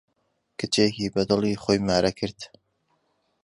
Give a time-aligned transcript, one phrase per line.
[0.57, 2.39] کچێکی بە دڵی خۆی مارە کرد.